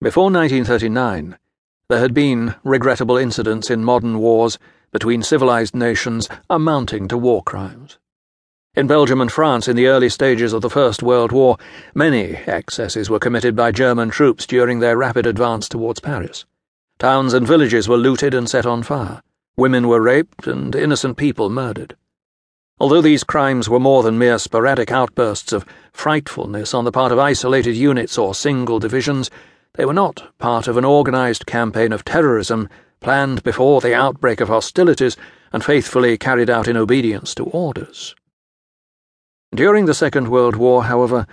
Before 0.00 0.30
1939, 0.30 1.36
there 1.88 1.98
had 1.98 2.14
been 2.14 2.54
regrettable 2.62 3.16
incidents 3.16 3.68
in 3.68 3.82
modern 3.82 4.20
wars 4.20 4.56
between 4.92 5.24
civilized 5.24 5.74
nations 5.74 6.28
amounting 6.48 7.08
to 7.08 7.18
war 7.18 7.42
crimes. 7.42 7.98
In 8.76 8.86
Belgium 8.86 9.20
and 9.20 9.32
France, 9.32 9.66
in 9.66 9.74
the 9.74 9.88
early 9.88 10.08
stages 10.08 10.52
of 10.52 10.62
the 10.62 10.70
First 10.70 11.02
World 11.02 11.32
War, 11.32 11.56
many 11.96 12.36
excesses 12.46 13.10
were 13.10 13.18
committed 13.18 13.56
by 13.56 13.72
German 13.72 14.08
troops 14.08 14.46
during 14.46 14.78
their 14.78 14.96
rapid 14.96 15.26
advance 15.26 15.68
towards 15.68 15.98
Paris. 15.98 16.44
Towns 17.00 17.34
and 17.34 17.44
villages 17.44 17.88
were 17.88 17.96
looted 17.96 18.34
and 18.34 18.48
set 18.48 18.66
on 18.66 18.84
fire, 18.84 19.20
women 19.56 19.88
were 19.88 20.00
raped, 20.00 20.46
and 20.46 20.76
innocent 20.76 21.16
people 21.16 21.50
murdered. 21.50 21.96
Although 22.78 23.02
these 23.02 23.24
crimes 23.24 23.68
were 23.68 23.80
more 23.80 24.04
than 24.04 24.16
mere 24.16 24.38
sporadic 24.38 24.92
outbursts 24.92 25.52
of 25.52 25.66
frightfulness 25.92 26.72
on 26.72 26.84
the 26.84 26.92
part 26.92 27.10
of 27.10 27.18
isolated 27.18 27.74
units 27.74 28.16
or 28.16 28.32
single 28.32 28.78
divisions, 28.78 29.28
they 29.78 29.84
were 29.84 29.94
not 29.94 30.36
part 30.38 30.66
of 30.66 30.76
an 30.76 30.84
organized 30.84 31.46
campaign 31.46 31.92
of 31.92 32.04
terrorism 32.04 32.68
planned 33.00 33.40
before 33.44 33.80
the 33.80 33.94
outbreak 33.94 34.40
of 34.40 34.48
hostilities 34.48 35.16
and 35.52 35.64
faithfully 35.64 36.18
carried 36.18 36.50
out 36.50 36.66
in 36.66 36.76
obedience 36.76 37.32
to 37.32 37.44
orders. 37.44 38.16
During 39.54 39.86
the 39.86 39.94
Second 39.94 40.26
World 40.26 40.56
War, 40.56 40.82
however, 40.82 41.28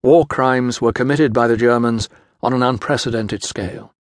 war 0.00 0.24
crimes 0.26 0.80
were 0.80 0.92
committed 0.92 1.32
by 1.32 1.48
the 1.48 1.56
Germans 1.56 2.08
on 2.40 2.52
an 2.52 2.62
unprecedented 2.62 3.42
scale. 3.42 3.92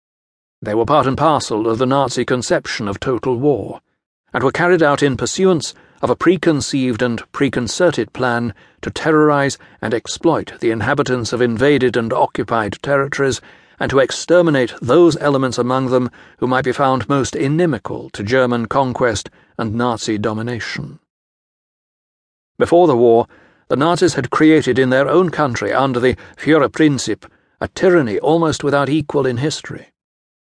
They 0.60 0.74
were 0.74 0.84
part 0.84 1.06
and 1.06 1.16
parcel 1.16 1.66
of 1.66 1.78
the 1.78 1.86
Nazi 1.86 2.26
conception 2.26 2.88
of 2.88 3.00
total 3.00 3.38
war, 3.38 3.80
and 4.34 4.44
were 4.44 4.52
carried 4.52 4.82
out 4.82 5.02
in 5.02 5.16
pursuance 5.16 5.72
of 6.02 6.10
a 6.10 6.16
preconceived 6.16 7.00
and 7.00 7.22
preconcerted 7.32 8.12
plan 8.12 8.52
to 8.82 8.90
terrorize 8.90 9.56
and 9.80 9.94
exploit 9.94 10.52
the 10.60 10.70
inhabitants 10.70 11.32
of 11.32 11.40
invaded 11.40 11.96
and 11.96 12.12
occupied 12.12 12.76
territories 12.82 13.40
and 13.78 13.90
to 13.90 13.98
exterminate 13.98 14.72
those 14.80 15.16
elements 15.18 15.58
among 15.58 15.86
them 15.86 16.10
who 16.38 16.46
might 16.46 16.64
be 16.64 16.72
found 16.72 17.08
most 17.08 17.36
inimical 17.36 18.10
to 18.10 18.22
German 18.22 18.66
conquest 18.66 19.30
and 19.58 19.74
Nazi 19.74 20.18
domination. 20.18 20.98
Before 22.58 22.86
the 22.86 22.96
war, 22.96 23.26
the 23.68 23.76
Nazis 23.76 24.14
had 24.14 24.30
created 24.30 24.78
in 24.78 24.90
their 24.90 25.08
own 25.08 25.30
country 25.30 25.72
under 25.72 26.00
the 26.00 26.16
Führerprinzip 26.36 27.28
a 27.60 27.68
tyranny 27.68 28.18
almost 28.18 28.62
without 28.62 28.88
equal 28.88 29.26
in 29.26 29.38
history. 29.38 29.88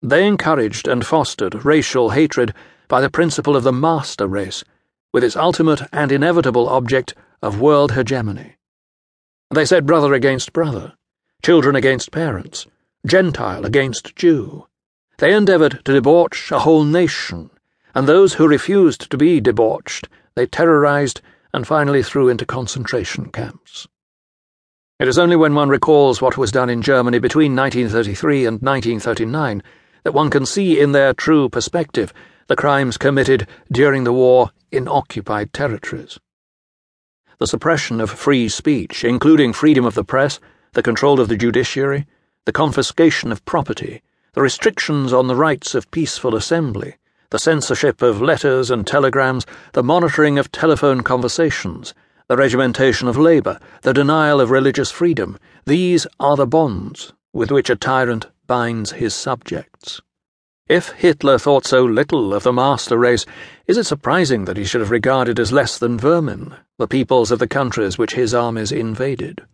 They 0.02 0.27
encouraged 0.27 0.87
and 0.87 1.05
fostered 1.05 1.65
racial 1.65 2.11
hatred 2.11 2.53
by 2.87 3.02
the 3.02 3.09
principle 3.09 3.55
of 3.55 3.63
the 3.63 3.73
master 3.73 4.27
race, 4.27 4.63
with 5.13 5.23
its 5.23 5.35
ultimate 5.35 5.81
and 5.91 6.11
inevitable 6.11 6.69
object 6.69 7.15
of 7.41 7.59
world 7.59 7.93
hegemony. 7.93 8.57
They 9.52 9.65
set 9.65 9.85
brother 9.85 10.13
against 10.13 10.53
brother, 10.53 10.93
children 11.41 11.75
against 11.75 12.11
parents, 12.11 12.67
Gentile 13.08 13.66
against 13.66 14.16
Jew. 14.16 14.67
They 15.17 15.33
endeavoured 15.33 15.81
to 15.86 15.94
debauch 15.94 16.52
a 16.52 16.59
whole 16.59 16.83
nation, 16.83 17.49
and 17.95 18.08
those 18.08 18.33
who 18.33 18.47
refused 18.47 19.09
to 19.09 19.17
be 19.17 19.39
debauched 19.39 20.09
they 20.36 20.45
terrorized 20.45 21.22
and 21.52 21.66
finally 21.66 22.03
threw 22.03 22.30
into 22.30 22.45
concentration 22.45 23.31
camps. 23.31 23.88
It 24.99 25.08
is 25.08 25.17
only 25.17 25.36
when 25.36 25.55
one 25.55 25.69
recalls 25.69 26.22
what 26.22 26.38
was 26.38 26.52
done 26.52 26.69
in 26.69 26.83
Germany 26.83 27.17
between 27.17 27.55
1933 27.55 28.45
and 28.45 28.61
1939 28.61 29.64
that 30.03 30.11
one 30.11 30.30
can 30.30 30.45
see 30.45 30.80
in 30.80 30.92
their 30.92 31.14
true 31.14 31.49
perspective 31.49 32.14
the 32.47 32.55
crimes 32.55 32.97
committed 32.97 33.47
during 33.71 34.03
the 34.03 34.14
war 34.14 34.52
in 34.71 34.88
occupied 34.88 35.53
territories. 35.53 36.19
The 37.39 37.47
suppression 37.47 37.99
of 37.99 38.09
free 38.09 38.49
speech, 38.49 39.03
including 39.03 39.53
freedom 39.53 39.86
of 39.86 39.95
the 39.95 40.03
press, 40.03 40.39
the 40.73 40.83
control 40.83 41.19
of 41.19 41.30
the 41.30 41.38
judiciary, 41.38 42.05
the 42.47 42.53
confiscation 42.53 43.29
of 43.29 43.43
property, 43.43 44.01
the 44.31 44.41
restrictions 44.41 45.11
on 45.11 45.27
the 45.27 45.35
rights 45.35 45.75
of 45.75 45.91
peaceful 45.91 46.33
assembly, 46.33 46.95
the 47.29 47.37
censorship 47.37 48.01
of 48.01 48.21
letters 48.21 48.71
and 48.71 48.87
telegrams, 48.87 49.45
the 49.73 49.83
monitoring 49.83 50.39
of 50.39 50.49
telephone 50.49 51.01
conversations, 51.01 51.93
the 52.30 52.37
regimentation 52.37 53.09
of 53.09 53.17
labour, 53.17 53.59
the 53.81 53.93
denial 53.93 54.39
of 54.39 54.49
religious 54.49 54.89
freedom, 54.89 55.37
these 55.65 56.07
are 56.21 56.37
the 56.37 56.47
bonds 56.47 57.11
with 57.33 57.52
which 57.52 57.69
a 57.69 57.75
tyrant 57.75 58.27
binds 58.47 58.93
his 58.93 59.13
subjects. 59.13 59.99
If 60.69 60.91
Hitler 60.91 61.37
thought 61.37 61.65
so 61.65 61.83
little 61.83 62.33
of 62.33 62.43
the 62.43 62.53
master 62.53 62.97
race, 62.97 63.25
is 63.67 63.77
it 63.77 63.83
surprising 63.83 64.45
that 64.45 64.55
he 64.55 64.63
should 64.63 64.80
have 64.80 64.89
regarded 64.89 65.37
as 65.37 65.52
less 65.52 65.77
than 65.77 65.99
vermin 65.99 66.55
the 66.77 66.87
peoples 66.87 67.30
of 67.30 67.39
the 67.39 67.47
countries 67.47 67.97
which 67.97 68.13
his 68.13 68.33
armies 68.33 68.71
invaded? 68.71 69.45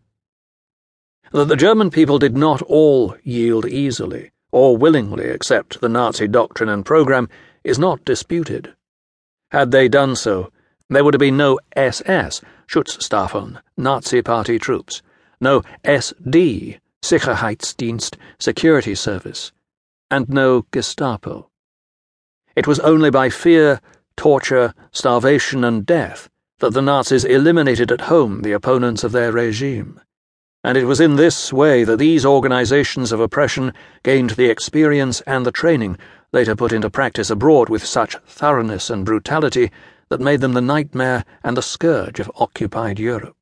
That 1.33 1.47
the 1.47 1.55
German 1.55 1.89
people 1.89 2.19
did 2.19 2.37
not 2.37 2.61
all 2.61 3.17
yield 3.23 3.65
easily 3.65 4.31
or 4.51 4.77
willingly 4.77 5.29
accept 5.29 5.81
the 5.81 5.89
Nazi 5.89 6.27
doctrine 6.27 6.69
and 6.69 6.85
program 6.85 7.27
is 7.63 7.79
not 7.79 8.05
disputed. 8.05 8.75
Had 9.49 9.71
they 9.71 9.87
done 9.87 10.15
so, 10.15 10.51
there 10.91 11.03
would 11.03 11.15
have 11.15 11.19
been 11.19 11.35
no 11.35 11.59
SS, 11.75 12.41
Schutzstaffeln, 12.67 13.59
Nazi 13.75 14.21
Party 14.21 14.59
troops, 14.59 15.01
no 15.41 15.63
SD, 15.83 16.79
Sicherheitsdienst, 17.01 18.15
Security 18.39 18.93
Service, 18.93 19.51
and 20.11 20.29
no 20.29 20.67
Gestapo. 20.71 21.49
It 22.55 22.67
was 22.67 22.79
only 22.81 23.09
by 23.09 23.31
fear, 23.31 23.81
torture, 24.15 24.75
starvation, 24.91 25.63
and 25.63 25.83
death 25.83 26.29
that 26.59 26.73
the 26.73 26.81
Nazis 26.83 27.25
eliminated 27.25 27.91
at 27.91 28.01
home 28.01 28.43
the 28.43 28.51
opponents 28.51 29.03
of 29.03 29.13
their 29.13 29.31
regime 29.31 29.99
and 30.63 30.77
it 30.77 30.85
was 30.85 31.01
in 31.01 31.17
this 31.17 31.51
way 31.51 31.83
that 31.83 31.97
these 31.97 32.25
organizations 32.25 33.11
of 33.11 33.19
oppression 33.19 33.73
gained 34.03 34.31
the 34.31 34.49
experience 34.49 35.19
and 35.21 35.45
the 35.45 35.51
training, 35.51 35.97
later 36.31 36.55
put 36.55 36.71
into 36.71 36.89
practice 36.89 37.29
abroad 37.29 37.67
with 37.67 37.85
such 37.85 38.15
thoroughness 38.25 38.89
and 38.89 39.05
brutality, 39.05 39.69
that 40.09 40.21
made 40.21 40.39
them 40.39 40.53
the 40.53 40.61
nightmare 40.61 41.25
and 41.43 41.57
the 41.57 41.61
scourge 41.61 42.19
of 42.19 42.31
occupied 42.35 42.97
Europe. 42.97 43.35